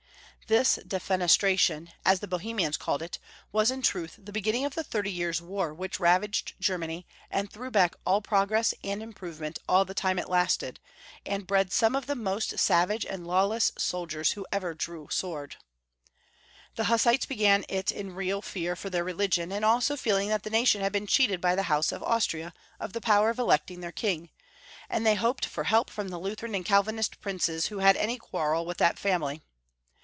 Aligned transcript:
Tliis 0.49 0.85
Defenestration, 0.85 1.93
as 2.03 2.19
the 2.19 2.27
Bohemians 2.27 2.75
called 2.75 3.01
it. 3.01 3.19
826 3.55 3.55
Young 3.55 3.55
Folks* 3.55 3.69
History 3.71 4.03
of 4.03 4.11
Germany^ 4.11 4.11
was 4.11 4.15
iu 4.19 4.19
truth 4.19 4.25
the 4.25 4.33
beginning 4.33 4.65
of 4.65 4.75
the 4.75 4.83
Thirty 4.83 5.11
Years* 5.13 5.41
War 5.41 5.73
which 5.73 5.99
ravaged 6.01 6.53
Germany, 6.59 7.07
and 7.29 7.49
threw 7.49 7.71
back 7.71 7.95
all 8.05 8.19
progress 8.21 8.73
and 8.83 9.01
improvement 9.01 9.59
all 9.69 9.85
the 9.85 9.93
time 9.93 10.19
it 10.19 10.27
lasted, 10.27 10.81
and 11.25 11.47
bred 11.47 11.71
some 11.71 11.95
of 11.95 12.05
the 12.05 12.15
most 12.15 12.59
savage 12.59 13.05
and 13.05 13.25
lawless 13.25 13.71
sol 13.77 14.05
diers 14.05 14.33
who 14.33 14.45
ever 14.51 14.73
drew 14.73 15.07
sword. 15.09 15.55
The 16.75 16.83
Hussites 16.91 17.25
began 17.25 17.63
it 17.69 17.89
in 17.89 18.13
real 18.13 18.41
fear 18.41 18.75
for 18.75 18.89
their 18.89 19.05
religion, 19.05 19.53
and 19.53 19.63
also 19.63 19.95
feeling 19.95 20.27
that 20.27 20.43
the 20.43 20.49
nation 20.49 20.81
had 20.81 20.91
been 20.91 21.07
cheated 21.07 21.39
by 21.39 21.55
the 21.55 21.63
House 21.71 21.93
of 21.93 22.03
Austria 22.03 22.53
of 22.77 22.91
the 22.91 22.99
power 22.99 23.29
of 23.29 23.39
electing 23.39 23.79
their 23.79 23.93
king, 23.93 24.29
and 24.89 25.05
they 25.07 25.15
hoped 25.15 25.45
for 25.45 25.63
help 25.63 25.89
from 25.89 26.09
the 26.09 26.19
Lutheran 26.19 26.55
and 26.55 26.65
Cal 26.65 26.83
vinist 26.83 27.21
princes 27.21 27.67
who 27.67 27.79
had 27.79 27.95
any 27.95 28.17
quarrel 28.17 28.65
with 28.65 28.79
that 28.79 28.99
family. 28.99 29.41